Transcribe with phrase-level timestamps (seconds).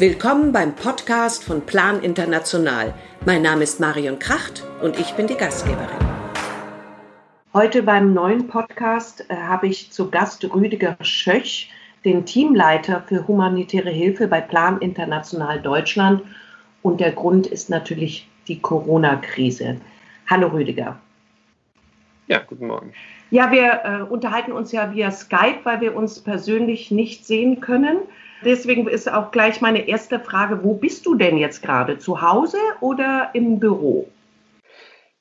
[0.00, 2.94] Willkommen beim Podcast von Plan International.
[3.26, 5.98] Mein Name ist Marion Kracht und ich bin die Gastgeberin.
[7.52, 11.70] Heute beim neuen Podcast äh, habe ich zu Gast Rüdiger Schöch,
[12.06, 16.22] den Teamleiter für humanitäre Hilfe bei Plan International Deutschland.
[16.80, 19.82] Und der Grund ist natürlich die Corona-Krise.
[20.30, 20.98] Hallo Rüdiger.
[22.26, 22.94] Ja, guten Morgen.
[23.30, 27.98] Ja, wir äh, unterhalten uns ja via Skype, weil wir uns persönlich nicht sehen können.
[28.44, 31.98] Deswegen ist auch gleich meine erste Frage, wo bist du denn jetzt gerade?
[31.98, 34.08] Zu Hause oder im Büro?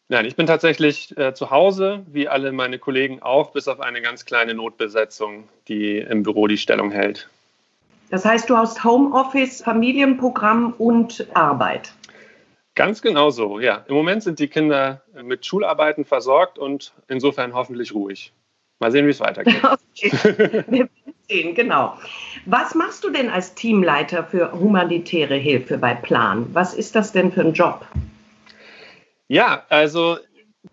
[0.08, 4.02] Nein, ich bin tatsächlich äh, zu Hause, wie alle meine Kollegen auch, bis auf eine
[4.02, 7.30] ganz kleine Notbesetzung, die im Büro die Stellung hält.
[8.10, 11.94] Das heißt, du hast Homeoffice, Familienprogramm und Arbeit.
[12.74, 13.86] Ganz genau so, ja.
[13.88, 18.34] Im Moment sind die Kinder mit Schularbeiten versorgt und insofern hoffentlich ruhig.
[18.80, 19.62] Mal sehen, wie es weitergeht.
[20.02, 20.63] Okay.
[20.70, 20.88] Wir
[21.30, 21.98] werden sehen, genau.
[22.46, 26.48] Was machst du denn als Teamleiter für humanitäre Hilfe bei Plan?
[26.54, 27.86] Was ist das denn für ein Job?
[29.27, 30.18] Ja, also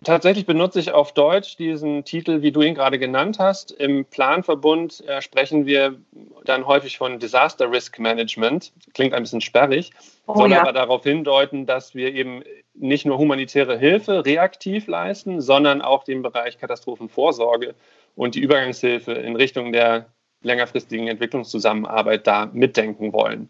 [0.03, 3.71] tatsächlich benutze ich auf Deutsch diesen Titel, wie du ihn gerade genannt hast.
[3.71, 5.97] Im Planverbund äh, sprechen wir
[6.45, 8.73] dann häufig von Disaster Risk Management.
[8.95, 9.93] Klingt ein bisschen sperrig,
[10.27, 10.63] oh, soll ja.
[10.63, 12.43] aber darauf hindeuten, dass wir eben
[12.75, 17.75] nicht nur humanitäre Hilfe reaktiv leisten, sondern auch den Bereich Katastrophenvorsorge
[18.17, 20.07] und die Übergangshilfe in Richtung der
[20.47, 23.49] längerfristigen Entwicklungszusammenarbeit da mitdenken wollen.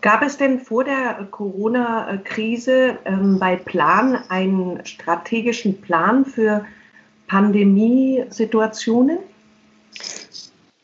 [0.00, 6.64] Gab es denn vor der Corona-Krise ähm, bei Plan einen strategischen Plan für
[7.26, 9.18] Pandemiesituationen?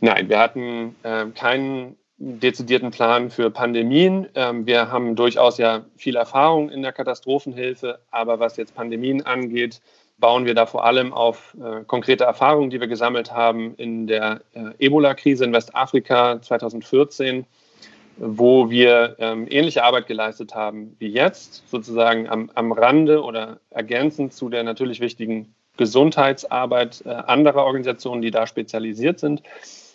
[0.00, 4.28] Nein, wir hatten äh, keinen dezidierten Plan für Pandemien.
[4.34, 9.80] Ähm, wir haben durchaus ja viel Erfahrung in der Katastrophenhilfe, aber was jetzt Pandemien angeht,
[10.18, 14.42] bauen wir da vor allem auf äh, konkrete Erfahrungen, die wir gesammelt haben in der
[14.54, 17.44] äh, Ebola-Krise in Westafrika 2014,
[18.16, 24.32] wo wir ähm, ähnliche Arbeit geleistet haben wie jetzt, sozusagen am, am Rande oder ergänzend
[24.32, 29.42] zu der natürlich wichtigen Gesundheitsarbeit äh, anderer Organisationen, die da spezialisiert sind.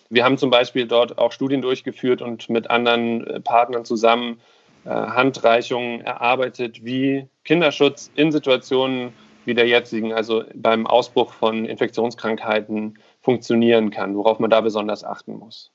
[0.09, 4.41] Wir haben zum Beispiel dort auch Studien durchgeführt und mit anderen äh, Partnern zusammen
[4.85, 9.13] äh, Handreichungen erarbeitet, wie Kinderschutz in Situationen
[9.45, 15.37] wie der jetzigen, also beim Ausbruch von Infektionskrankheiten funktionieren kann, worauf man da besonders achten
[15.37, 15.71] muss.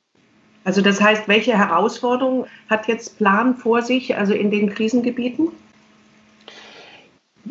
[0.64, 5.48] Also das heißt, welche Herausforderungen hat jetzt Plan vor sich, also in den Krisengebieten?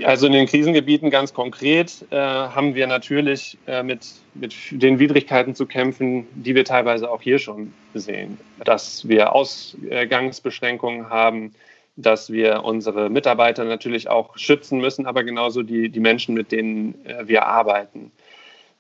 [0.03, 5.53] Also in den Krisengebieten ganz konkret äh, haben wir natürlich äh, mit, mit den Widrigkeiten
[5.53, 8.39] zu kämpfen, die wir teilweise auch hier schon sehen.
[8.65, 11.53] Dass wir Ausgangsbeschränkungen haben,
[11.95, 17.05] dass wir unsere Mitarbeiter natürlich auch schützen müssen, aber genauso die, die Menschen, mit denen
[17.05, 18.11] äh, wir arbeiten.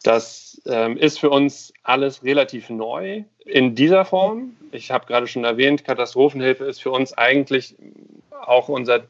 [0.03, 4.57] Das ähm, ist für uns alles relativ neu in dieser Form.
[4.71, 7.75] Ich habe gerade schon erwähnt, Katastrophenhilfe ist für uns eigentlich
[8.41, 9.05] auch unser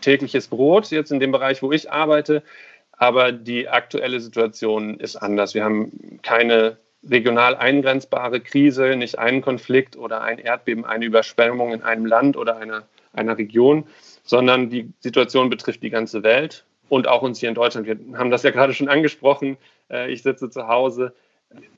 [0.00, 2.44] tägliches Brot jetzt in dem Bereich, wo ich arbeite.
[2.92, 5.54] Aber die aktuelle Situation ist anders.
[5.54, 6.76] Wir haben keine
[7.08, 12.58] regional eingrenzbare Krise, nicht einen Konflikt oder ein Erdbeben, eine Überschwemmung in einem Land oder
[12.58, 13.84] einer einer Region,
[14.22, 17.86] sondern die Situation betrifft die ganze Welt und auch uns hier in Deutschland.
[17.86, 19.56] Wir haben das ja gerade schon angesprochen.
[19.90, 21.14] Äh, ich sitze zu Hause.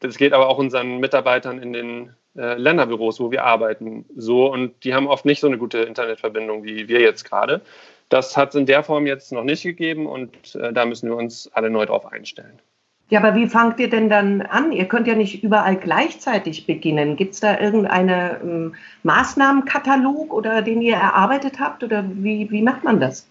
[0.01, 4.51] Das geht aber auch unseren Mitarbeitern in den äh, Länderbüros, wo wir arbeiten, so.
[4.51, 7.63] Und die haben oft nicht so eine gute Internetverbindung wie wir jetzt gerade.
[8.09, 11.17] Das hat es in der Form jetzt noch nicht gegeben und äh, da müssen wir
[11.17, 12.59] uns alle neu drauf einstellen.
[13.13, 14.73] Ja, aber wie fangt ihr denn dann an?
[14.73, 17.17] Ihr könnt ja nicht überall gleichzeitig beginnen.
[17.17, 22.85] Gibt es da irgendeinen ähm, Maßnahmenkatalog oder den ihr erarbeitet habt oder wie, wie macht
[22.85, 23.29] man das?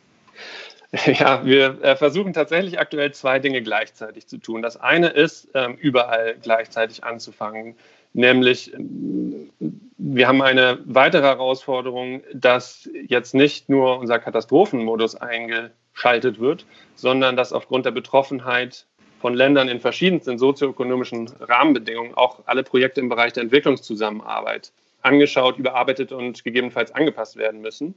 [1.05, 4.61] Ja, wir äh, versuchen tatsächlich aktuell zwei Dinge gleichzeitig zu tun.
[4.61, 7.75] Das eine ist, ähm, überall gleichzeitig anzufangen,
[8.13, 9.49] nämlich ähm,
[9.97, 17.51] wir haben eine weitere Herausforderung, dass jetzt nicht nur unser Katastrophenmodus eingeschaltet wird, sondern dass
[17.51, 18.85] aufgrund der Betroffenheit
[19.21, 24.71] von Ländern in verschiedensten sozioökonomischen Rahmenbedingungen auch alle Projekte im Bereich der Entwicklungszusammenarbeit
[25.03, 27.95] angeschaut, überarbeitet und gegebenenfalls angepasst werden müssen.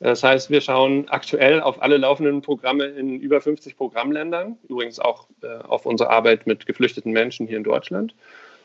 [0.00, 5.26] Das heißt, wir schauen aktuell auf alle laufenden Programme in über 50 Programmländern, übrigens auch
[5.42, 8.14] äh, auf unsere Arbeit mit geflüchteten Menschen hier in Deutschland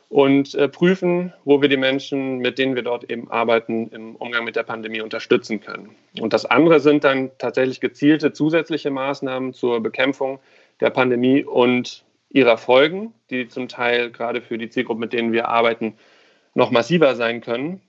[0.10, 4.44] und äh, prüfen, wo wir die Menschen, mit denen wir dort eben arbeiten, im Umgang
[4.44, 5.96] mit der Pandemie unterstützen können.
[6.20, 10.38] Und das andere sind dann tatsächlich gezielte zusätzliche Maßnahmen zur Bekämpfung
[10.84, 15.48] der Pandemie und ihrer Folgen, die zum Teil gerade für die Zielgruppen, mit denen wir
[15.48, 15.96] arbeiten,
[16.56, 17.82] noch massiver sein können.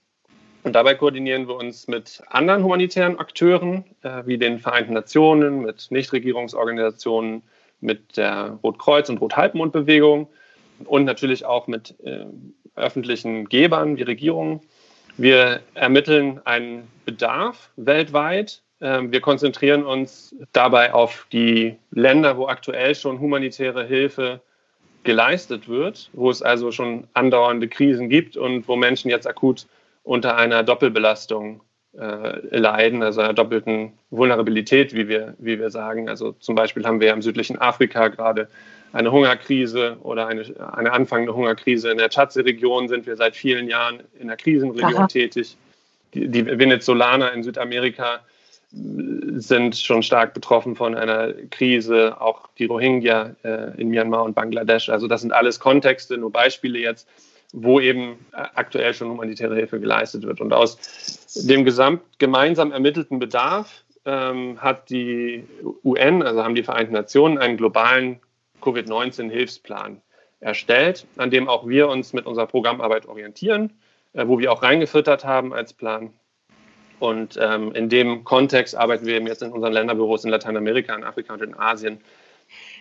[0.63, 5.91] Und dabei koordinieren wir uns mit anderen humanitären Akteuren, äh, wie den Vereinten Nationen, mit
[5.91, 7.43] Nichtregierungsorganisationen,
[7.81, 10.29] mit der Rotkreuz- und Rothalbmondbewegung
[10.85, 12.25] und natürlich auch mit äh,
[12.77, 14.61] öffentlichen Gebern wie Regierungen
[15.17, 18.63] Wir ermitteln einen Bedarf weltweit.
[18.85, 24.41] Ähm, wir konzentrieren uns dabei auf die Länder, wo aktuell schon humanitäre Hilfe
[25.05, 29.67] geleistet wird, wo es also schon andauernde Krisen gibt und wo Menschen jetzt akut
[30.03, 31.63] unter einer Doppelbelastung
[31.99, 36.11] äh, leiden, also einer doppelten Vulnerabilität, wie wir, wie wir sagen.
[36.11, 38.49] Also zum Beispiel haben wir im südlichen Afrika gerade
[38.93, 41.91] eine Hungerkrise oder eine, eine anfangende Hungerkrise.
[41.91, 45.07] In der Tschadsee-Region sind wir seit vielen Jahren in der Krisenregion Aha.
[45.07, 45.57] tätig.
[46.13, 48.21] Die, die Venezolaner in Südamerika
[48.77, 54.89] sind schon stark betroffen von einer Krise, auch die Rohingya äh, in Myanmar und Bangladesch.
[54.89, 57.09] Also das sind alles Kontexte, nur Beispiele jetzt,
[57.53, 60.41] wo eben aktuell schon humanitäre Hilfe geleistet wird.
[60.41, 60.77] Und aus
[61.47, 65.45] dem gesamt gemeinsam ermittelten Bedarf ähm, hat die
[65.85, 68.21] UN, also haben die Vereinten Nationen, einen globalen
[68.61, 70.01] Covid-19-Hilfsplan
[70.41, 73.73] erstellt, an dem auch wir uns mit unserer Programmarbeit orientieren,
[74.15, 76.13] äh, wo wir auch reingefüttert haben als Plan.
[77.05, 81.05] Und ähm, in dem Kontext arbeiten wir eben jetzt in unseren Länderbüros in Lateinamerika, in
[81.05, 82.01] Afrika und in Asien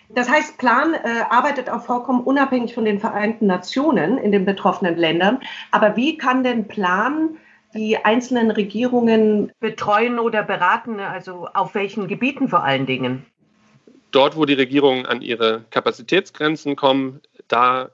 [0.10, 1.00] das heißt, Plan äh,
[1.30, 5.40] arbeitet auch vollkommen unabhängig von den Vereinten Nationen in den betroffenen Ländern.
[5.72, 7.38] Aber wie kann denn Plan
[7.74, 11.00] die einzelnen Regierungen betreuen oder beraten?
[11.00, 13.26] Also auf welchen Gebieten vor allen Dingen?
[14.12, 17.90] Dort, wo die Regierungen an ihre Kapazitätsgrenzen kommen, da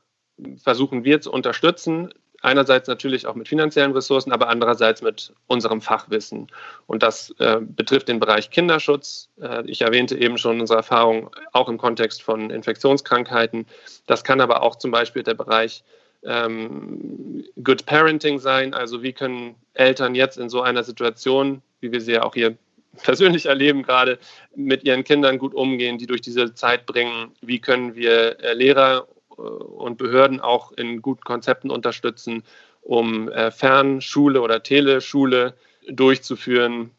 [0.61, 6.47] versuchen wir zu unterstützen einerseits natürlich auch mit finanziellen Ressourcen, aber andererseits mit unserem Fachwissen.
[6.87, 9.29] Und das äh, betrifft den Bereich Kinderschutz.
[9.41, 13.65] Äh, ich erwähnte eben schon unsere Erfahrung auch im Kontext von Infektionskrankheiten.
[14.07, 15.83] Das kann aber auch zum Beispiel der Bereich
[16.23, 18.73] ähm, Good Parenting sein.
[18.73, 22.57] Also wie können Eltern jetzt in so einer Situation, wie wir sie ja auch hier
[23.03, 24.17] persönlich erleben gerade,
[24.55, 27.31] mit ihren Kindern gut umgehen, die durch diese Zeit bringen.
[27.41, 29.07] Wie können wir äh, Lehrer
[29.39, 32.43] und Behörden auch in guten Konzepten unterstützen,
[32.81, 35.55] um äh, Fernschule oder Teleschule
[35.87, 36.91] durchzuführen.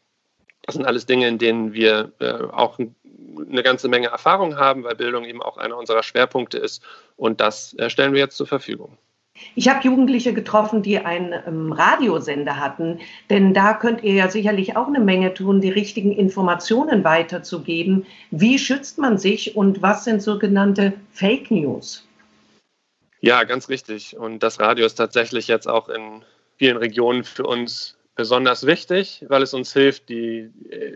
[0.63, 4.95] Das sind alles Dinge, in denen wir äh, auch eine ganze Menge Erfahrung haben, weil
[4.95, 6.83] Bildung eben auch einer unserer Schwerpunkte ist.
[7.15, 8.97] Und das stellen wir jetzt zur Verfügung.
[9.55, 12.99] Ich habe Jugendliche getroffen, die einen ähm, Radiosender hatten,
[13.29, 18.05] denn da könnt ihr ja sicherlich auch eine Menge tun, die richtigen Informationen weiterzugeben.
[18.29, 22.07] Wie schützt man sich und was sind sogenannte Fake News?
[23.21, 24.17] Ja, ganz richtig.
[24.17, 26.25] Und das Radio ist tatsächlich jetzt auch in
[26.57, 30.49] vielen Regionen für uns besonders wichtig, weil es uns hilft, die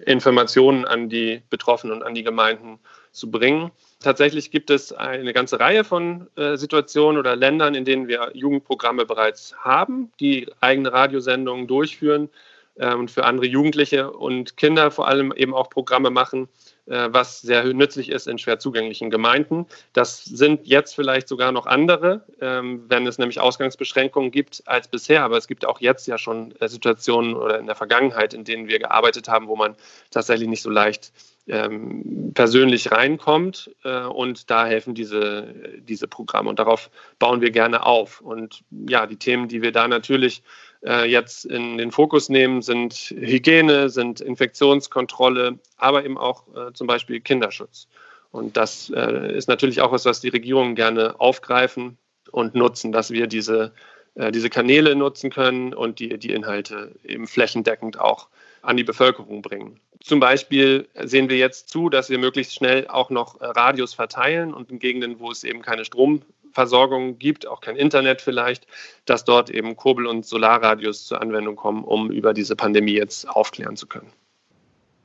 [0.05, 2.79] Informationen an die Betroffenen und an die Gemeinden
[3.11, 3.71] zu bringen.
[3.99, 9.05] Tatsächlich gibt es eine ganze Reihe von äh, Situationen oder Ländern, in denen wir Jugendprogramme
[9.05, 12.29] bereits haben, die eigene Radiosendungen durchführen
[12.75, 16.47] äh, und für andere Jugendliche und Kinder vor allem eben auch Programme machen, äh,
[16.87, 19.65] was sehr nützlich ist in schwer zugänglichen Gemeinden.
[19.93, 25.23] Das sind jetzt vielleicht sogar noch andere, ähm, wenn es nämlich Ausgangsbeschränkungen gibt als bisher.
[25.23, 28.67] Aber es gibt auch jetzt ja schon äh, Situationen oder in der Vergangenheit, in denen
[28.67, 29.75] wir gearbeitet haben, wo man
[30.11, 31.11] tatsächlich nicht so leicht
[31.47, 33.71] ähm, persönlich reinkommt.
[33.83, 36.49] Äh, und da helfen diese, diese Programme.
[36.49, 38.21] Und darauf bauen wir gerne auf.
[38.21, 40.43] Und ja, die Themen, die wir da natürlich
[40.85, 46.87] äh, jetzt in den Fokus nehmen, sind Hygiene, sind Infektionskontrolle, aber eben auch äh, zum
[46.87, 47.87] Beispiel Kinderschutz.
[48.31, 51.97] Und das äh, ist natürlich auch was, was die Regierungen gerne aufgreifen
[52.31, 53.73] und nutzen, dass wir diese,
[54.15, 58.27] äh, diese Kanäle nutzen können und die, die Inhalte eben flächendeckend auch
[58.61, 59.79] an die Bevölkerung bringen.
[60.01, 64.53] Zum Beispiel sehen wir jetzt zu, dass wir möglichst schnell auch noch äh, Radios verteilen
[64.53, 66.21] und in Gegenden, wo es eben keine Strom
[66.55, 68.65] Versorgung gibt, auch kein Internet vielleicht,
[69.05, 73.75] dass dort eben Kurbel- und Solarradios zur Anwendung kommen, um über diese Pandemie jetzt aufklären
[73.75, 74.11] zu können.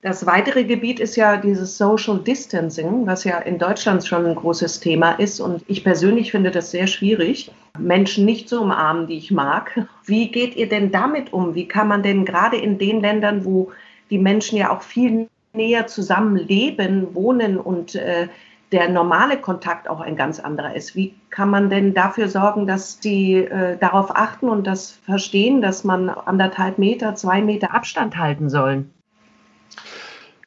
[0.02, 4.80] Das weitere Gebiet ist ja dieses Social Distancing, was ja in Deutschland schon ein großes
[4.80, 5.40] Thema ist.
[5.40, 9.87] Und ich persönlich finde das sehr schwierig, Menschen nicht zu umarmen, die ich mag.
[10.07, 11.54] Wie geht ihr denn damit um?
[11.54, 13.73] Wie kann man denn gerade in den Ländern, wo
[14.09, 18.28] die Menschen ja auch viel näher zusammen leben, wohnen und äh,
[18.72, 20.94] der normale Kontakt auch ein ganz anderer ist.
[20.94, 25.82] Wie kann man denn dafür sorgen, dass sie äh, darauf achten und das verstehen, dass
[25.82, 28.84] man anderthalb Meter, zwei Meter Abstand halten soll?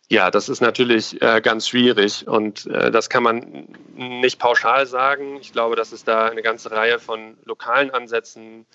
[0.10, 5.38] Ja, das ist natürlich äh, ganz schwierig und äh, das kann man nicht pauschal sagen.
[5.42, 8.66] Ich glaube, dass es da eine ganze Reihe von lokalen Ansätzen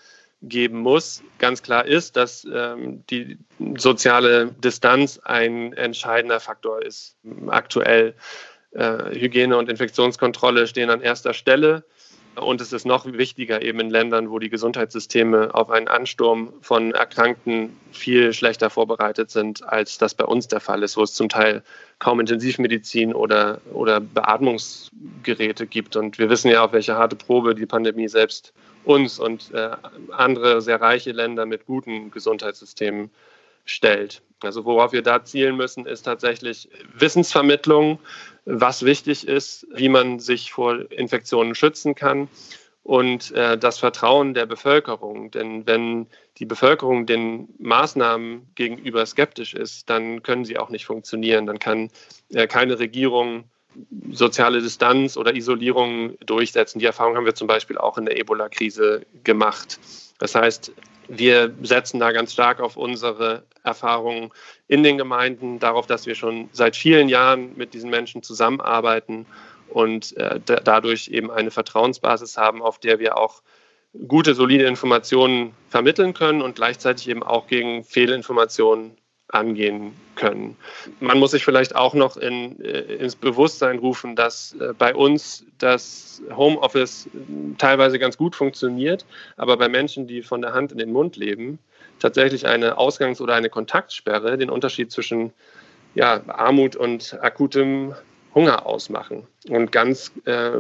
[0.42, 1.22] geben muss.
[1.38, 3.38] Ganz klar ist, dass ähm, die
[3.76, 7.16] soziale Distanz ein entscheidender Faktor ist
[7.48, 8.14] aktuell
[8.72, 11.84] Hygiene und Infektionskontrolle stehen an erster Stelle.
[12.36, 16.92] Und es ist noch wichtiger eben in Ländern, wo die Gesundheitssysteme auf einen Ansturm von
[16.92, 21.28] Erkrankten viel schlechter vorbereitet sind, als das bei uns der Fall ist, wo es zum
[21.28, 21.62] Teil
[21.98, 25.96] kaum Intensivmedizin oder, oder Beatmungsgeräte gibt.
[25.96, 28.52] Und wir wissen ja, auf welche harte Probe die Pandemie selbst
[28.84, 29.70] uns und äh,
[30.12, 33.10] andere sehr reiche Länder mit guten Gesundheitssystemen
[33.68, 34.22] stellt.
[34.42, 37.98] Also worauf wir da zielen müssen, ist tatsächlich Wissensvermittlung,
[38.44, 42.28] was wichtig ist, wie man sich vor Infektionen schützen kann
[42.82, 45.30] und äh, das Vertrauen der Bevölkerung.
[45.30, 46.06] Denn wenn
[46.38, 51.46] die Bevölkerung den Maßnahmen gegenüber skeptisch ist, dann können sie auch nicht funktionieren.
[51.46, 51.90] Dann kann
[52.30, 53.44] äh, keine Regierung
[54.10, 56.78] soziale Distanz oder Isolierung durchsetzen.
[56.78, 59.78] Die Erfahrung haben wir zum Beispiel auch in der Ebola-Krise gemacht.
[60.18, 60.72] Das heißt,
[61.08, 64.30] wir setzen da ganz stark auf unsere Erfahrungen
[64.66, 69.26] in den Gemeinden, darauf, dass wir schon seit vielen Jahren mit diesen Menschen zusammenarbeiten
[69.68, 73.42] und äh, dadurch eben eine Vertrauensbasis haben, auf der wir auch
[74.06, 78.96] gute, solide Informationen vermitteln können und gleichzeitig eben auch gegen Fehlinformationen
[79.28, 80.56] angehen können.
[81.00, 85.44] Man muss sich vielleicht auch noch in, äh, ins Bewusstsein rufen, dass äh, bei uns
[85.58, 87.08] das Homeoffice
[87.58, 89.04] teilweise ganz gut funktioniert,
[89.36, 91.58] aber bei Menschen, die von der Hand in den Mund leben,
[91.98, 95.32] tatsächlich eine Ausgangs- oder eine Kontaktsperre den Unterschied zwischen
[95.94, 97.94] ja, Armut und akutem
[98.34, 99.26] Hunger ausmachen.
[99.48, 100.50] Und ganz äh,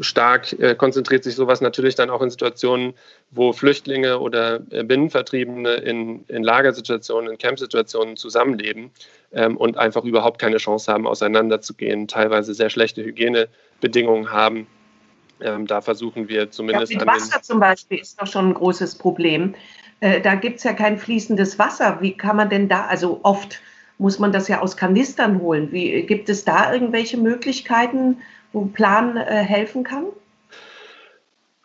[0.00, 2.94] stark äh, konzentriert sich sowas natürlich dann auch in Situationen,
[3.30, 8.90] wo Flüchtlinge oder äh, Binnenvertriebene in, in Lagersituationen, in Campsituationen zusammenleben
[9.32, 14.66] ähm, und einfach überhaupt keine Chance haben, auseinanderzugehen, teilweise sehr schlechte Hygienebedingungen haben.
[15.42, 16.92] Ähm, da versuchen wir zumindest.
[16.92, 19.54] Ja, Wasser zum Beispiel ist doch schon ein großes Problem.
[20.00, 21.98] Äh, da gibt es ja kein fließendes Wasser.
[22.00, 23.60] Wie kann man denn da, also oft
[24.00, 25.70] muss man das ja aus Kanistern holen.
[25.72, 30.06] Wie, gibt es da irgendwelche Möglichkeiten, wo Plan äh, helfen kann?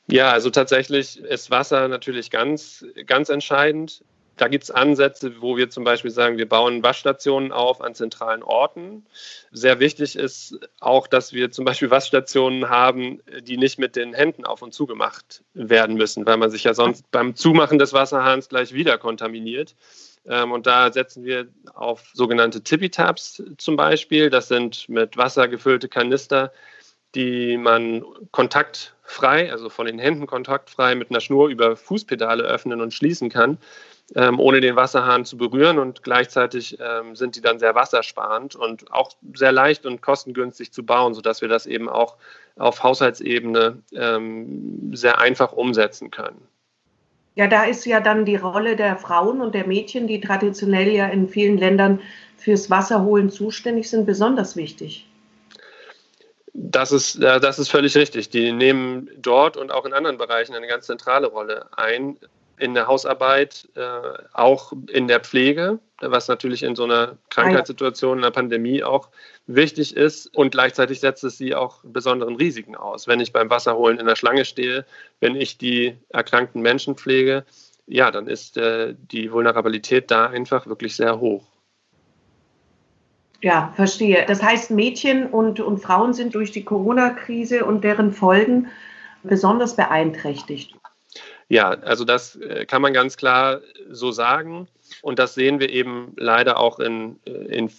[0.08, 4.04] Ja, also tatsächlich ist Wasser natürlich ganz, ganz entscheidend.
[4.36, 8.44] Da gibt es Ansätze, wo wir zum Beispiel sagen, wir bauen Waschstationen auf an zentralen
[8.44, 9.06] Orten.
[9.51, 14.44] Sehr wichtig ist auch, dass wir zum Beispiel Waschstationen haben, die nicht mit den Händen
[14.44, 18.50] auf und zu gemacht werden müssen, weil man sich ja sonst beim Zumachen des Wasserhahns
[18.50, 19.74] gleich wieder kontaminiert.
[20.27, 24.29] Ähm, und da setzen wir auf sogenannte Tippy-Tabs zum Beispiel.
[24.29, 26.51] Das sind mit Wasser gefüllte Kanister,
[27.13, 32.94] die man kontaktfrei, also von den Händen kontaktfrei mit einer Schnur über Fußpedale öffnen und
[32.94, 33.58] schließen kann,
[34.15, 35.79] ähm, ohne den Wasserhahn zu berühren.
[35.79, 40.86] Und gleichzeitig ähm, sind die dann sehr wassersparend und auch sehr leicht und kostengünstig zu
[40.86, 42.17] bauen, sodass wir das eben auch
[42.58, 43.84] auf Haushaltsebene
[44.94, 46.48] sehr einfach umsetzen können.
[47.36, 51.08] Ja, da ist ja dann die Rolle der Frauen und der Mädchen, die traditionell ja
[51.08, 52.01] in vielen Ländern
[52.38, 55.08] fürs Wasserholen zuständig sind, besonders wichtig.
[56.54, 58.30] Das ist, das ist völlig richtig.
[58.30, 62.18] Die nehmen dort und auch in anderen Bereichen eine ganz zentrale Rolle ein.
[62.58, 63.82] In der Hausarbeit, äh,
[64.34, 69.10] auch in der Pflege, was natürlich in so einer Krankheitssituation, in einer Pandemie auch
[69.48, 70.28] wichtig ist.
[70.36, 73.08] Und gleichzeitig setzt es sie auch besonderen Risiken aus.
[73.08, 74.86] Wenn ich beim Wasserholen in der Schlange stehe,
[75.20, 77.46] wenn ich die erkrankten Menschen pflege,
[77.88, 81.44] ja, dann ist äh, die Vulnerabilität da einfach wirklich sehr hoch.
[83.42, 84.26] Ja, verstehe.
[84.28, 88.70] Das heißt, Mädchen und, und Frauen sind durch die Corona-Krise und deren Folgen
[89.24, 90.76] besonders beeinträchtigt.
[91.48, 94.68] Ja, also das äh, kann man ganz klar so sagen.
[95.02, 97.72] Und das sehen wir eben leider auch in, äh, in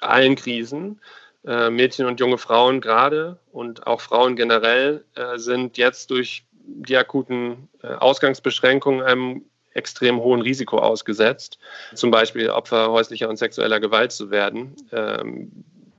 [0.00, 1.00] allen Krisen.
[1.44, 5.04] Äh, Mädchen und junge Frauen gerade und auch Frauen generell
[5.36, 11.58] sind jetzt durch die akuten Ausgangsbeschränkungen einem extrem hohen Risiko ausgesetzt,
[11.94, 14.74] zum Beispiel Opfer häuslicher und sexueller Gewalt zu werden.
[14.90, 15.52] Ähm,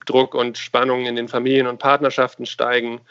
[0.05, 3.01] Druck und Spannungen in den Familien und Partnerschaften steigen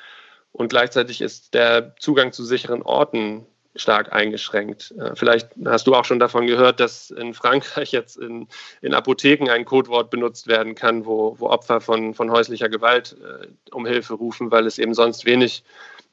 [0.53, 4.95] und gleichzeitig ist der Zugang zu sicheren Orten stark eingeschränkt.
[4.99, 8.49] Äh, vielleicht hast du auch schon davon gehört, dass in Frankreich jetzt in,
[8.83, 13.47] in Apotheken ein Codewort benutzt werden kann, wo, wo Opfer von, von häuslicher Gewalt äh,
[13.73, 15.63] um Hilfe rufen, weil es eben sonst wenig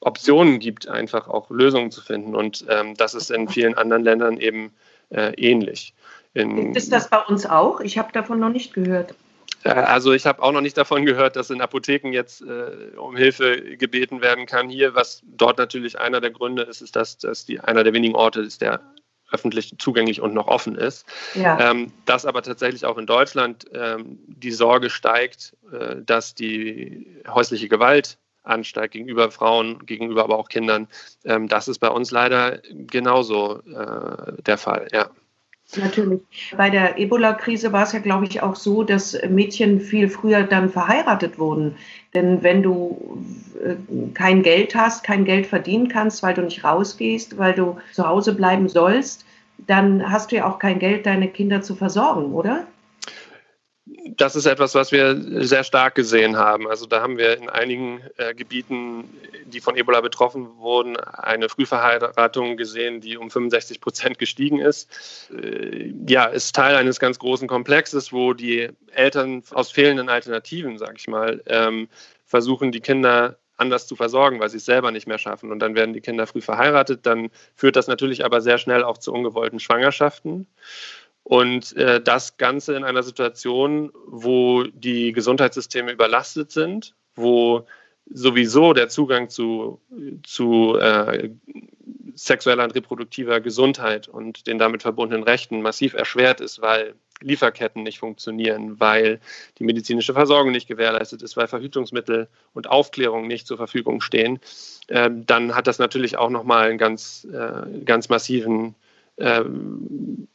[0.01, 2.35] Optionen gibt, einfach auch Lösungen zu finden.
[2.35, 4.71] Und ähm, das ist in vielen anderen Ländern eben
[5.09, 5.93] äh, ähnlich.
[6.33, 7.79] In, ist das bei uns auch?
[7.79, 9.13] Ich habe davon noch nicht gehört.
[9.63, 13.15] Äh, also ich habe auch noch nicht davon gehört, dass in Apotheken jetzt äh, um
[13.15, 14.69] Hilfe gebeten werden kann.
[14.69, 18.15] Hier, was dort natürlich einer der Gründe ist, ist, dass das die, einer der wenigen
[18.15, 18.81] Orte ist, der
[19.31, 21.05] öffentlich zugänglich und noch offen ist.
[21.33, 21.71] Ja.
[21.71, 27.67] Ähm, dass aber tatsächlich auch in Deutschland ähm, die Sorge steigt, äh, dass die häusliche
[27.67, 30.87] Gewalt ansteigt gegenüber Frauen, gegenüber aber auch Kindern.
[31.25, 35.09] Ähm, das ist bei uns leider genauso äh, der Fall, ja.
[35.77, 36.21] Natürlich.
[36.55, 40.69] Bei der Ebola-Krise war es ja, glaube ich, auch so, dass Mädchen viel früher dann
[40.69, 41.75] verheiratet wurden.
[42.13, 43.23] Denn wenn du
[43.63, 43.75] äh,
[44.13, 48.35] kein Geld hast, kein Geld verdienen kannst, weil du nicht rausgehst, weil du zu Hause
[48.35, 49.25] bleiben sollst,
[49.57, 52.67] dann hast du ja auch kein Geld, deine Kinder zu versorgen, oder?
[54.05, 56.67] Das ist etwas, was wir sehr stark gesehen haben.
[56.67, 59.09] Also da haben wir in einigen äh, Gebieten,
[59.45, 64.89] die von Ebola betroffen wurden, eine Frühverheiratung gesehen, die um 65 Prozent gestiegen ist.
[65.31, 70.95] Äh, ja, ist Teil eines ganz großen Komplexes, wo die Eltern aus fehlenden Alternativen, sage
[70.97, 71.87] ich mal, ähm,
[72.25, 75.51] versuchen, die Kinder anders zu versorgen, weil sie es selber nicht mehr schaffen.
[75.51, 77.05] Und dann werden die Kinder früh verheiratet.
[77.05, 80.47] Dann führt das natürlich aber sehr schnell auch zu ungewollten Schwangerschaften.
[81.23, 87.65] Und äh, das Ganze in einer Situation, wo die Gesundheitssysteme überlastet sind, wo
[88.09, 89.79] sowieso der Zugang zu,
[90.23, 91.29] zu äh,
[92.15, 97.99] sexueller und reproduktiver Gesundheit und den damit verbundenen Rechten massiv erschwert ist, weil Lieferketten nicht
[97.99, 99.19] funktionieren, weil
[99.57, 104.39] die medizinische Versorgung nicht gewährleistet ist, weil Verhütungsmittel und Aufklärung nicht zur Verfügung stehen,
[104.87, 108.75] äh, dann hat das natürlich auch nochmal einen ganz, äh, ganz massiven
[109.17, 110.27] ähm,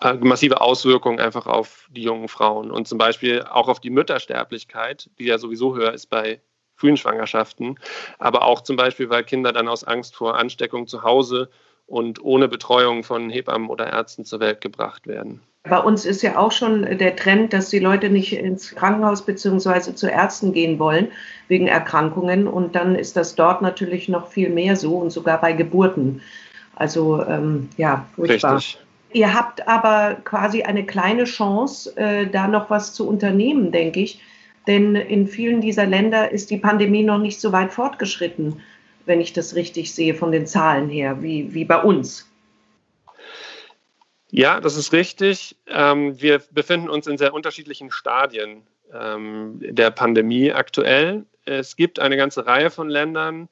[0.00, 5.10] äh, massive Auswirkungen einfach auf die jungen Frauen und zum Beispiel auch auf die Müttersterblichkeit,
[5.18, 6.40] die ja sowieso höher ist bei
[6.76, 7.78] frühen Schwangerschaften,
[8.18, 11.50] aber auch zum Beispiel, weil Kinder dann aus Angst vor Ansteckung zu Hause
[11.86, 15.42] und ohne Betreuung von Hebammen oder Ärzten zur Welt gebracht werden.
[15.64, 19.94] Bei uns ist ja auch schon der Trend, dass die Leute nicht ins Krankenhaus bzw.
[19.94, 21.08] zu Ärzten gehen wollen
[21.48, 22.46] wegen Erkrankungen.
[22.46, 26.22] Und dann ist das dort natürlich noch viel mehr so und sogar bei Geburten.
[26.80, 28.56] Also ähm, ja, furchtbar.
[28.56, 28.78] Richtig.
[29.12, 34.22] Ihr habt aber quasi eine kleine Chance, äh, da noch was zu unternehmen, denke ich.
[34.66, 38.62] Denn in vielen dieser Länder ist die Pandemie noch nicht so weit fortgeschritten,
[39.04, 42.26] wenn ich das richtig sehe von den Zahlen her, wie, wie bei uns.
[44.30, 45.56] Ja, das ist richtig.
[45.66, 51.26] Ähm, wir befinden uns in sehr unterschiedlichen Stadien ähm, der Pandemie aktuell.
[51.44, 53.50] Es gibt eine ganze Reihe von Ländern,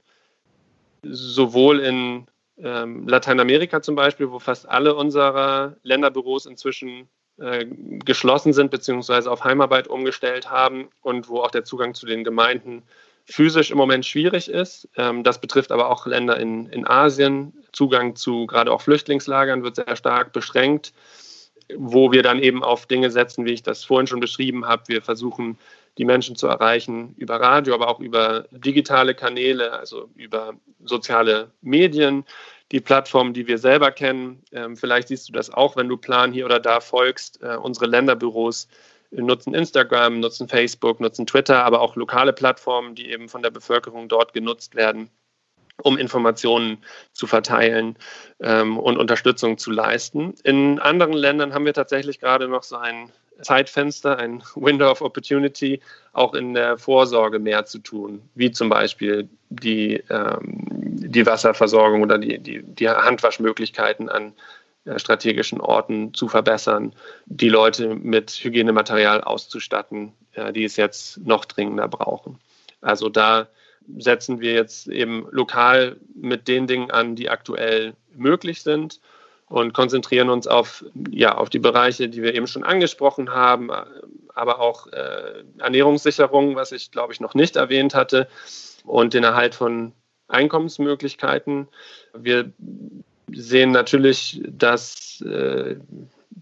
[1.03, 2.27] sowohl in
[2.63, 7.67] ähm, Lateinamerika zum Beispiel, wo fast alle unserer Länderbüros inzwischen äh,
[8.05, 12.83] geschlossen sind beziehungsweise auf Heimarbeit umgestellt haben und wo auch der Zugang zu den Gemeinden
[13.27, 14.89] physisch im Moment schwierig ist.
[14.97, 17.53] Ähm, das betrifft aber auch Länder in, in Asien.
[17.73, 20.93] Zugang zu gerade auch Flüchtlingslagern wird sehr stark beschränkt,
[21.77, 24.85] wo wir dann eben auf Dinge setzen, wie ich das vorhin schon beschrieben habe.
[24.87, 25.59] Wir versuchen
[25.99, 32.25] die Menschen zu erreichen über Radio, aber auch über digitale Kanäle, also über soziale Medien,
[32.73, 34.43] die Plattformen, die wir selber kennen.
[34.53, 37.43] Ähm, vielleicht siehst du das auch, wenn du Plan hier oder da folgst.
[37.43, 38.69] Äh, unsere Länderbüros
[39.11, 44.09] nutzen Instagram, nutzen Facebook, nutzen Twitter, aber auch lokale Plattformen, die eben von der Bevölkerung
[44.09, 45.11] dort genutzt werden,
[45.83, 47.97] um Informationen zu verteilen
[48.41, 50.35] ähm, und Unterstützung zu leisten.
[50.45, 53.11] In anderen Ländern haben wir tatsächlich gerade noch so ein
[53.43, 55.81] Zeitfenster, ein Window of Opportunity,
[56.13, 62.19] auch in der Vorsorge mehr zu tun, wie zum Beispiel die, ähm, die Wasserversorgung oder
[62.19, 64.35] die, die, die Handwaschmöglichkeiten an
[64.85, 66.95] äh, strategischen Orten zu verbessern,
[67.27, 72.39] die Leute mit Hygienematerial auszustatten, äh, die es jetzt noch dringender brauchen.
[72.81, 73.49] Also da
[73.97, 79.01] setzen wir jetzt eben lokal mit den Dingen an, die aktuell möglich sind
[79.49, 83.71] und konzentrieren uns auf, ja, auf die Bereiche, die wir eben schon angesprochen haben,
[84.35, 88.29] aber auch äh, Ernährungssicherung, was ich glaube ich noch nicht erwähnt hatte,
[88.85, 89.93] und den Erhalt von
[90.29, 91.69] Einkommensmöglichkeiten.
[92.15, 92.53] Wir
[93.33, 95.77] sehen natürlich, dass, äh,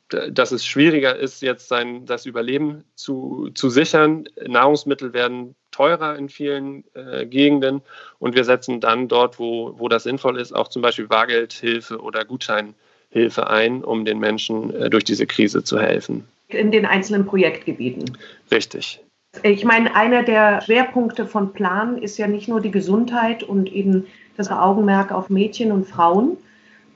[0.09, 4.29] dass es schwieriger ist, jetzt sein, das Überleben zu, zu sichern.
[4.47, 7.83] Nahrungsmittel werden teurer in vielen äh, Gegenden
[8.19, 12.25] und wir setzen dann dort, wo, wo das sinnvoll ist, auch zum Beispiel Bargeldhilfe oder
[12.25, 12.75] Gutschein
[13.11, 16.25] Hilfe ein, um den Menschen äh, durch diese Krise zu helfen.
[16.49, 18.17] In den einzelnen Projektgebieten.
[18.51, 19.03] Richtig.
[19.43, 24.07] Ich meine, einer der Schwerpunkte von Plan ist ja nicht nur die Gesundheit und eben
[24.37, 26.37] das Augenmerk auf Mädchen und Frauen,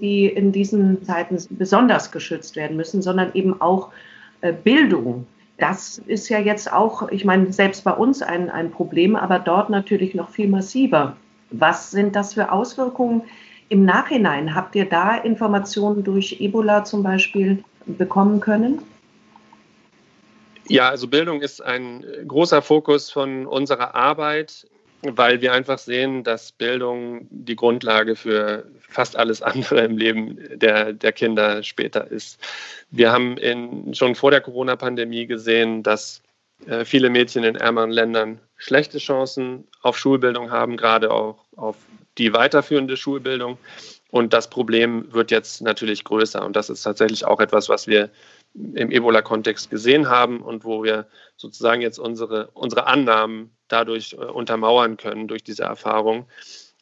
[0.01, 3.91] die in diesen Zeiten besonders geschützt werden müssen, sondern eben auch
[4.41, 5.27] äh, Bildung.
[5.59, 9.69] Das ist ja jetzt auch, ich meine, selbst bei uns ein, ein Problem, aber dort
[9.69, 11.17] natürlich noch viel massiver.
[11.51, 13.23] Was sind das für Auswirkungen
[13.71, 18.83] im Nachhinein habt ihr da Informationen durch Ebola zum Beispiel bekommen können?
[20.69, 24.67] Ja, also Bildung ist ein großer Fokus von unserer Arbeit,
[25.03, 30.93] weil wir einfach sehen, dass Bildung die Grundlage für fast alles andere im Leben der,
[30.93, 32.39] der Kinder später ist.
[32.91, 36.23] Wir haben in, schon vor der Corona-Pandemie gesehen, dass
[36.85, 41.77] viele Mädchen in ärmeren Ländern schlechte Chancen auf Schulbildung haben, gerade auch auf
[42.19, 43.59] die weiterführende Schulbildung.
[44.11, 46.45] Und das Problem wird jetzt natürlich größer.
[46.45, 48.11] Und das ist tatsächlich auch etwas, was wir
[48.55, 54.97] im Ebola-Kontext gesehen haben und wo wir sozusagen jetzt unsere, unsere Annahmen dadurch äh, untermauern
[54.97, 56.27] können durch diese Erfahrung.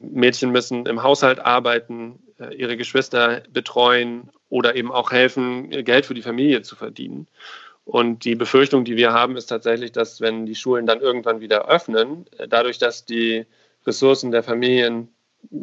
[0.01, 6.14] Mädchen müssen im Haushalt arbeiten, äh, ihre Geschwister betreuen oder eben auch helfen, Geld für
[6.14, 7.29] die Familie zu verdienen.
[7.88, 11.70] Und die Befürchtung, die wir haben, ist tatsächlich, dass wenn die Schulen dann irgendwann wieder
[11.70, 13.46] öffnen, dadurch, dass die
[13.87, 15.09] Ressourcen der Familien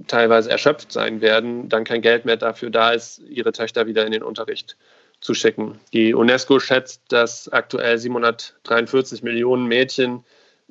[0.07, 4.11] teilweise erschöpft sein werden, dann kein Geld mehr dafür da ist, ihre Töchter wieder in
[4.11, 4.75] den Unterricht
[5.21, 5.79] zu schicken.
[5.93, 10.23] Die UNESCO schätzt, dass aktuell 743 Millionen Mädchen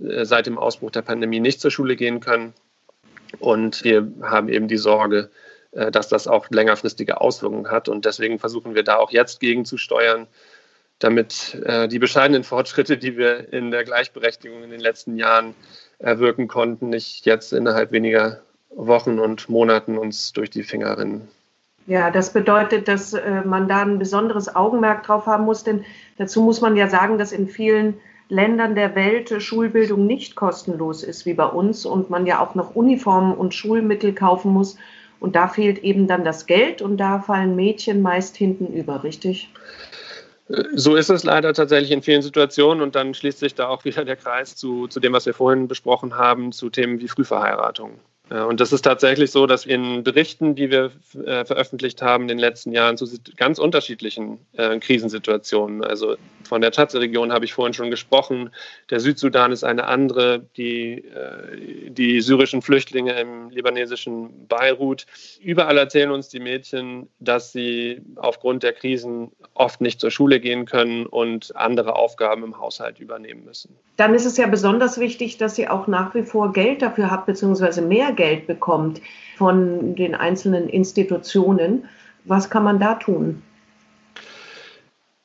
[0.03, 2.53] äh, seit dem Ausbruch der Pandemie nicht zur Schule gehen können.
[3.39, 5.31] Und wir haben eben die Sorge,
[5.71, 7.89] äh, dass das auch längerfristige Auswirkungen hat.
[7.89, 10.27] Und deswegen versuchen wir da auch jetzt gegenzusteuern,
[10.99, 15.55] damit äh, die bescheidenen Fortschritte, die wir in der Gleichberechtigung in den letzten Jahren
[15.99, 21.29] erwirken konnten, nicht jetzt innerhalb weniger Wochen und Monaten uns durch die Finger rinnen.
[21.87, 25.85] Ja, das bedeutet, dass äh, man da ein besonderes Augenmerk drauf haben muss, denn
[26.17, 31.27] dazu muss man ja sagen, dass in vielen Ländern der Welt Schulbildung nicht kostenlos ist
[31.27, 34.79] wie bei uns und man ja auch noch Uniformen und Schulmittel kaufen muss.
[35.21, 39.51] Und da fehlt eben dann das Geld und da fallen Mädchen meist hinten über, richtig?
[40.47, 44.05] So ist es leider tatsächlich in vielen Situationen und dann schließt sich da auch wieder
[44.05, 47.99] der Kreis zu, zu dem, was wir vorhin besprochen haben, zu Themen wie Frühverheiratung.
[48.31, 50.93] Und das ist tatsächlich so, dass in Berichten, die wir
[51.27, 53.07] äh, veröffentlicht haben in den letzten Jahren zu
[53.37, 56.17] ganz unterschiedlichen äh, Krisensituationen, also
[56.49, 58.51] von der Tschad-Region habe ich vorhin schon gesprochen,
[58.91, 65.07] der Südsudan ist eine andere, die, äh, die syrischen Flüchtlinge im libanesischen Beirut.
[65.43, 70.67] Überall erzählen uns die Mädchen, dass sie aufgrund der Krisen oft nicht zur Schule gehen
[70.67, 73.77] können und andere Aufgaben im Haushalt übernehmen müssen.
[73.97, 77.27] Dann ist es ja besonders wichtig, dass sie auch nach wie vor Geld dafür hat,
[77.27, 79.01] beziehungsweise mehr Geld bekommt
[79.37, 81.89] von den einzelnen Institutionen.
[82.25, 83.43] Was kann man da tun?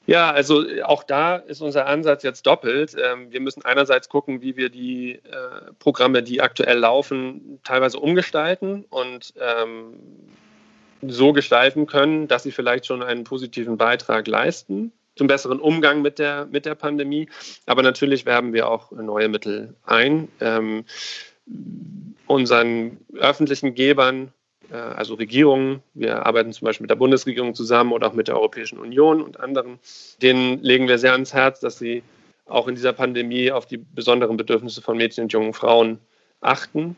[0.06, 2.96] Ja, also auch da ist unser Ansatz jetzt doppelt.
[3.00, 8.86] Ähm, wir müssen einerseits gucken, wie wir die äh, Programme, die aktuell laufen, teilweise umgestalten
[8.90, 9.94] und ähm,
[11.04, 16.18] so gestalten können, dass sie vielleicht schon einen positiven Beitrag leisten zum besseren Umgang mit
[16.18, 17.30] der, mit der Pandemie.
[17.68, 20.30] Aber natürlich werben wir auch neue Mittel ein.
[20.40, 20.86] Ähm,
[22.28, 24.32] unseren öffentlichen Gebern,
[24.72, 28.36] äh, also Regierungen, wir arbeiten zum Beispiel mit der Bundesregierung zusammen oder auch mit der
[28.36, 29.80] Europäischen Union und anderen,
[30.22, 32.04] denen legen wir sehr ans Herz, dass sie
[32.46, 36.00] auch in dieser Pandemie auf die besonderen Bedürfnisse von Mädchen und jungen Frauen
[36.42, 36.96] achten,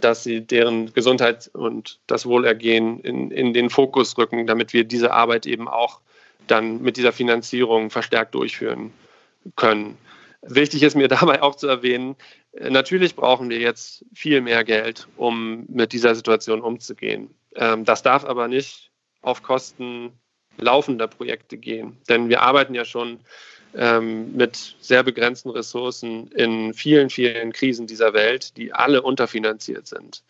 [0.00, 5.12] dass sie deren Gesundheit und das Wohlergehen in, in den Fokus rücken, damit wir diese
[5.12, 6.00] Arbeit eben auch
[6.46, 8.92] dann mit dieser Finanzierung verstärkt durchführen
[9.56, 9.96] können.
[10.48, 12.16] Wichtig ist mir dabei auch zu erwähnen,
[12.52, 17.34] äh, natürlich brauchen wir jetzt viel mehr Geld, um mit dieser Situation umzugehen.
[17.54, 18.90] Ähm, das darf aber nicht
[19.22, 20.12] auf Kosten
[20.58, 23.20] laufender Projekte gehen, denn wir arbeiten ja schon
[23.74, 30.22] ähm, mit sehr begrenzten Ressourcen in vielen, vielen Krisen dieser Welt, die alle unterfinanziert sind.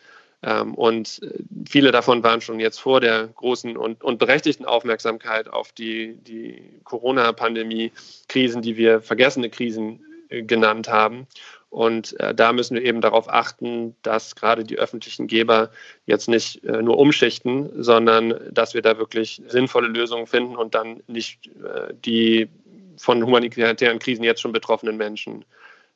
[0.42, 5.48] Ähm, und äh, viele davon waren schon jetzt vor der großen und, und berechtigten Aufmerksamkeit
[5.48, 7.92] auf die, die Corona-Pandemie,
[8.29, 11.27] Krisen, die wir vergessene Krisen genannt haben.
[11.69, 15.71] Und äh, da müssen wir eben darauf achten, dass gerade die öffentlichen Geber
[16.07, 21.03] jetzt nicht äh, nur umschichten, sondern dass wir da wirklich sinnvolle Lösungen finden und dann
[21.07, 22.49] nicht äh, die
[22.97, 25.45] von humanitären Krisen jetzt schon betroffenen Menschen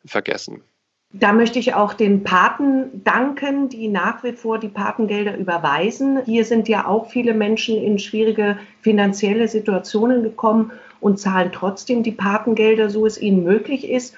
[0.04, 0.62] vergessen.
[1.12, 6.24] Da möchte ich auch den Paten danken, die nach wie vor die Patengelder überweisen.
[6.24, 12.12] Hier sind ja auch viele Menschen in schwierige finanzielle Situationen gekommen und zahlen trotzdem die
[12.12, 14.14] Patengelder, so es ihnen möglich ist.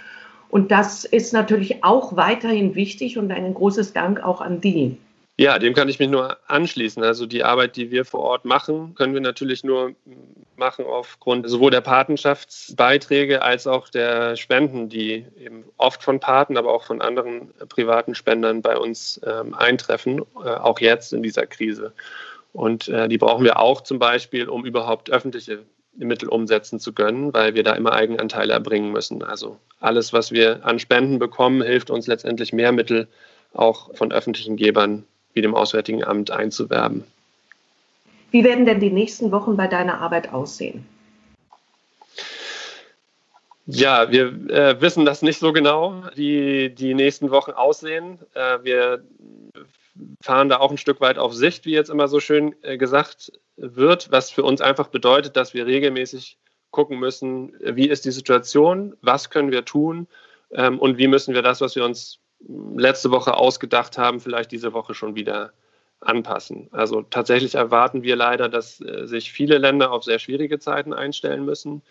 [0.50, 4.98] Und das ist natürlich auch weiterhin wichtig und ein großes Dank auch an die.
[5.38, 7.02] Ja, dem kann ich mich nur anschließen.
[7.02, 9.94] Also die Arbeit, die wir vor Ort machen, können wir natürlich nur
[10.56, 16.72] machen aufgrund sowohl der Patenschaftsbeiträge als auch der Spenden, die eben oft von Paten, aber
[16.72, 21.92] auch von anderen privaten Spendern bei uns ähm, eintreffen, äh, auch jetzt in dieser Krise.
[22.52, 25.64] Und äh, die brauchen wir auch zum Beispiel, um überhaupt öffentliche
[25.96, 29.22] Mittel umsetzen zu können, weil wir da immer Eigenanteile erbringen müssen.
[29.22, 33.08] Also alles, was wir an Spenden bekommen, hilft uns letztendlich mehr Mittel
[33.52, 37.04] auch von öffentlichen Gebern wie dem Auswärtigen Amt einzuwerben.
[38.30, 40.86] Wie werden denn die nächsten Wochen bei deiner Arbeit aussehen?
[43.66, 48.18] Ja, wir äh, wissen das nicht so genau, wie die nächsten Wochen aussehen.
[48.34, 49.04] Äh, wir
[50.20, 53.32] fahren da auch ein Stück weit auf Sicht, wie jetzt immer so schön äh, gesagt
[53.56, 56.38] wird, was für uns einfach bedeutet, dass wir regelmäßig
[56.70, 60.08] gucken müssen, wie ist die Situation, was können wir tun
[60.52, 62.18] ähm, und wie müssen wir das, was wir uns
[62.76, 65.52] letzte Woche ausgedacht haben, vielleicht diese Woche schon wieder
[66.00, 66.68] anpassen.
[66.72, 71.44] Also tatsächlich erwarten wir leider, dass äh, sich viele Länder auf sehr schwierige Zeiten einstellen
[71.44, 71.82] müssen.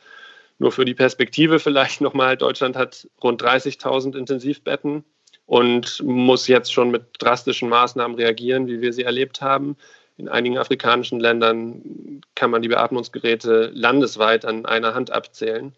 [0.58, 5.06] Nur für die Perspektive vielleicht nochmal, Deutschland hat rund 30.000 Intensivbetten
[5.46, 9.76] und muss jetzt schon mit drastischen Maßnahmen reagieren, wie wir sie erlebt haben.
[10.18, 15.74] In einigen afrikanischen Ländern kann man die Beatmungsgeräte landesweit an einer Hand abzählen.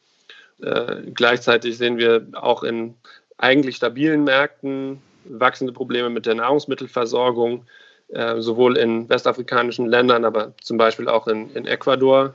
[0.61, 2.95] Äh, gleichzeitig sehen wir auch in
[3.37, 7.65] eigentlich stabilen Märkten wachsende Probleme mit der Nahrungsmittelversorgung,
[8.09, 12.33] äh, sowohl in westafrikanischen Ländern, aber zum Beispiel auch in, in Ecuador,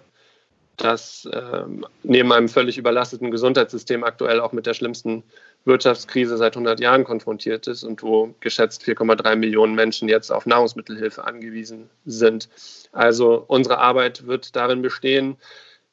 [0.77, 1.65] das äh,
[2.03, 5.25] neben einem völlig überlasteten Gesundheitssystem aktuell auch mit der schlimmsten
[5.69, 11.25] Wirtschaftskrise seit 100 Jahren konfrontiert ist und wo geschätzt 4,3 Millionen Menschen jetzt auf Nahrungsmittelhilfe
[11.25, 12.49] angewiesen sind.
[12.91, 15.37] Also unsere Arbeit wird darin bestehen,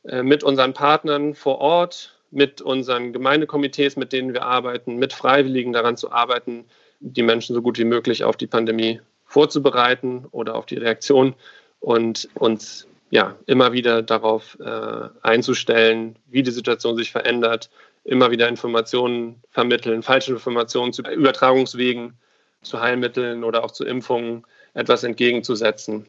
[0.04, 5.74] äh, mit unseren Partnern vor Ort, mit unseren Gemeindekomitees, mit denen wir arbeiten, mit Freiwilligen
[5.74, 6.66] daran zu arbeiten,
[7.00, 11.36] die Menschen so gut wie möglich auf die Pandemie vorzubereiten oder auf die Reaktion
[11.80, 17.70] und uns ja, immer wieder darauf äh, einzustellen, wie die Situation sich verändert,
[18.06, 22.14] immer wieder Informationen vermitteln, falsche Informationen zu Übertragungswegen,
[22.62, 26.06] zu Heilmitteln oder auch zu Impfungen etwas entgegenzusetzen.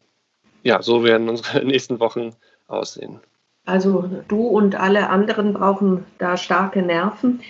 [0.63, 2.35] Ja, so werden unsere nächsten Wochen
[2.67, 3.19] aussehen.
[3.65, 7.41] Also du und alle anderen brauchen da starke Nerven.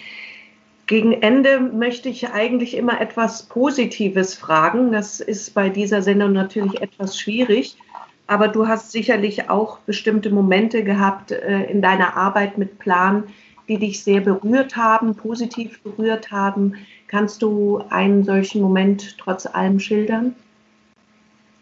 [0.88, 4.91] Gegen Ende möchte ich eigentlich immer etwas Positives fragen.
[4.91, 7.77] Das ist bei dieser Sendung natürlich etwas schwierig.
[8.25, 13.25] Aber du hast sicherlich auch bestimmte Momente gehabt äh, in deiner Arbeit mit Plan,
[13.67, 16.73] die dich sehr berührt haben, positiv berührt haben.
[17.08, 20.36] Kannst du einen solchen Moment trotz allem schildern?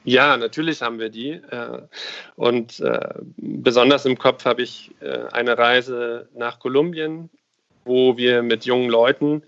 [0.06, 1.32] Ja, natürlich haben wir die.
[1.32, 1.82] Äh,
[2.36, 7.30] und äh, besonders im Kopf habe ich äh, eine Reise nach Kolumbien,
[7.86, 9.42] wo wir mit jungen Leuten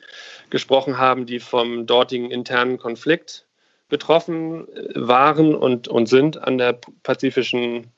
[0.50, 3.46] gesprochen haben, die vom dortigen internen Konflikt
[3.88, 7.92] betroffen waren und, und sind an der pazifischen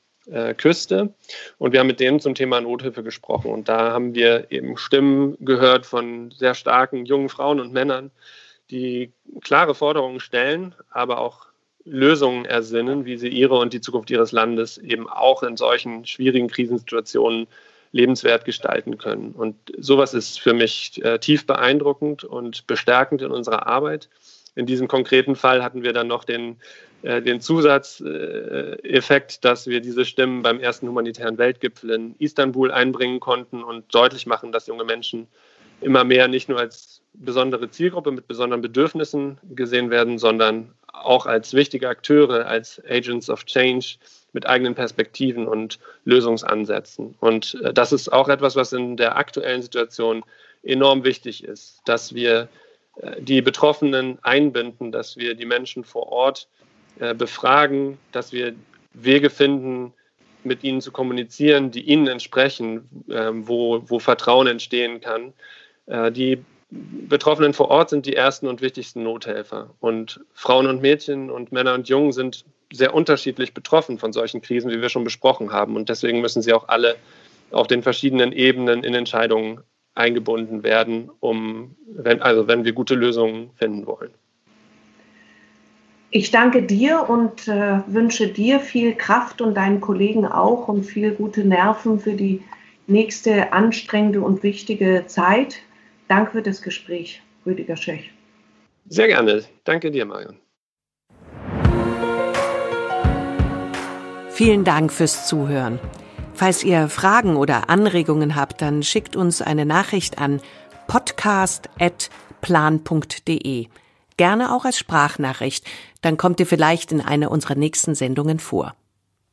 [0.56, 1.12] Küste.
[1.58, 3.50] Und wir haben mit denen zum Thema Nothilfe gesprochen.
[3.50, 8.10] Und da haben wir eben Stimmen gehört von sehr starken jungen Frauen und Männern,
[8.70, 9.12] die
[9.42, 11.46] klare Forderungen stellen, aber auch
[11.84, 16.48] Lösungen ersinnen, wie sie ihre und die Zukunft ihres Landes eben auch in solchen schwierigen
[16.48, 17.46] Krisensituationen
[17.92, 19.32] lebenswert gestalten können.
[19.32, 24.08] Und sowas ist für mich äh, tief beeindruckend und bestärkend in unserer Arbeit.
[24.54, 26.54] In diesem konkreten Fall hatten wir dann noch den, äh,
[27.02, 33.62] den Zusatzeffekt, äh, dass wir diese Stimmen beim ersten humanitären Weltgipfel in Istanbul einbringen konnten
[33.62, 35.26] und deutlich machen, dass junge Menschen
[35.80, 41.54] immer mehr nicht nur als besondere Zielgruppe mit besonderen Bedürfnissen gesehen werden, sondern auch als
[41.54, 43.96] wichtige Akteure, als Agents of Change
[44.32, 47.14] mit eigenen Perspektiven und Lösungsansätzen.
[47.20, 50.22] Und äh, das ist auch etwas, was in der aktuellen Situation
[50.62, 52.48] enorm wichtig ist, dass wir
[52.96, 56.48] äh, die Betroffenen einbinden, dass wir die Menschen vor Ort
[56.98, 58.54] äh, befragen, dass wir
[58.92, 59.92] Wege finden,
[60.42, 65.32] mit ihnen zu kommunizieren, die ihnen entsprechen, ähm, wo, wo Vertrauen entstehen kann.
[66.12, 69.70] Die Betroffenen vor Ort sind die ersten und wichtigsten Nothelfer.
[69.80, 74.70] Und Frauen und Mädchen und Männer und Jungen sind sehr unterschiedlich betroffen von solchen Krisen,
[74.70, 75.74] wie wir schon besprochen haben.
[75.74, 76.94] Und deswegen müssen sie auch alle
[77.50, 79.62] auf den verschiedenen Ebenen in Entscheidungen
[79.94, 84.12] eingebunden werden, um, wenn, also wenn wir gute Lösungen finden wollen.
[86.12, 91.12] Ich danke dir und äh, wünsche dir viel Kraft und deinen Kollegen auch und viel
[91.12, 92.42] gute Nerven für die
[92.88, 95.58] nächste anstrengende und wichtige Zeit.
[96.08, 98.10] Danke für das Gespräch, Rüdiger Schech.
[98.88, 99.44] Sehr gerne.
[99.62, 100.34] Danke dir, Marion.
[104.30, 105.78] Vielen Dank fürs Zuhören.
[106.34, 110.40] Falls ihr Fragen oder Anregungen habt, dann schickt uns eine Nachricht an
[110.88, 113.68] podcast.plan.de.
[114.20, 115.64] Gerne auch als Sprachnachricht,
[116.02, 118.74] dann kommt ihr vielleicht in einer unserer nächsten Sendungen vor.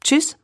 [0.01, 0.37] Tschüss.